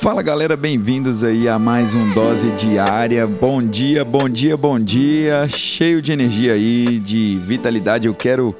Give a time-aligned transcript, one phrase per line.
[0.00, 3.26] Fala galera, bem-vindos aí a mais um Dose Diária.
[3.26, 5.48] Bom dia, bom dia, bom dia.
[5.48, 8.06] Cheio de energia aí, de vitalidade.
[8.06, 8.54] Eu quero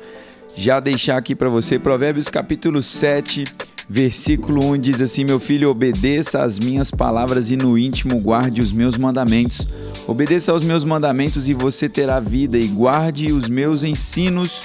[0.56, 3.44] já deixar aqui para você Provérbios capítulo 7,
[3.88, 8.72] versículo 1 diz assim: Meu filho, obedeça às minhas palavras e no íntimo guarde os
[8.72, 9.68] meus mandamentos.
[10.08, 14.62] Obedeça aos meus mandamentos e você terá vida, e guarde os meus ensinos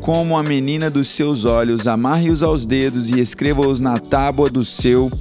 [0.00, 1.86] como a menina dos seus olhos.
[1.86, 5.12] Amarre-os aos dedos e escreva-os na tábua do seu.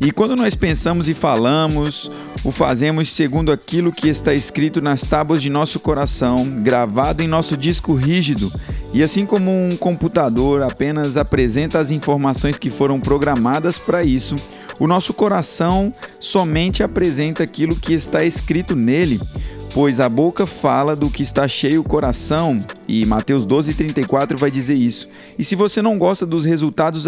[0.00, 2.10] E quando nós pensamos e falamos,
[2.44, 7.56] o fazemos segundo aquilo que está escrito nas tábuas de nosso coração, gravado em nosso
[7.56, 8.52] disco rígido.
[8.92, 14.36] E assim como um computador apenas apresenta as informações que foram programadas para isso,
[14.78, 19.20] o nosso coração somente apresenta aquilo que está escrito nele
[19.74, 24.74] pois a boca fala do que está cheio o coração, e Mateus 12:34 vai dizer
[24.74, 25.08] isso.
[25.38, 27.06] E se você não gosta dos resultados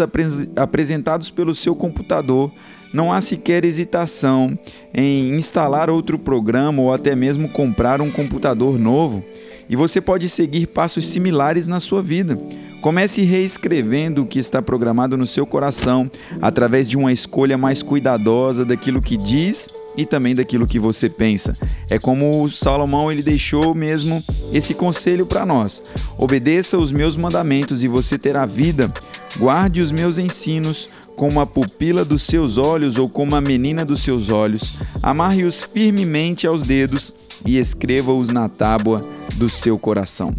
[0.55, 2.51] apresentados pelo seu computador,
[2.93, 4.57] não há sequer hesitação
[4.93, 9.23] em instalar outro programa ou até mesmo comprar um computador novo.
[9.69, 12.39] E você pode seguir passos similares na sua vida.
[12.81, 16.09] Comece reescrevendo o que está programado no seu coração
[16.41, 21.55] através de uma escolha mais cuidadosa daquilo que diz e também daquilo que você pensa.
[21.89, 24.23] É como o Salomão ele deixou mesmo
[24.53, 25.81] esse conselho para nós:
[26.17, 28.91] obedeça os meus mandamentos e você terá vida.
[29.37, 34.01] Guarde os meus ensinos como a pupila dos seus olhos ou como a menina dos
[34.01, 34.73] seus olhos.
[35.01, 37.13] Amarre-os firmemente aos dedos
[37.45, 39.01] e escreva-os na tábua
[39.35, 40.33] do seu coração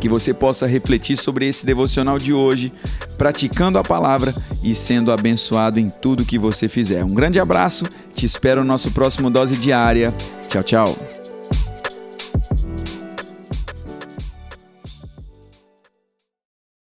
[0.00, 2.72] que você possa refletir sobre esse devocional de hoje,
[3.16, 7.04] praticando a palavra e sendo abençoado em tudo que você fizer.
[7.04, 7.84] Um grande abraço,
[8.14, 10.12] te espero no nosso próximo Dose Diária.
[10.48, 11.05] Tchau, tchau.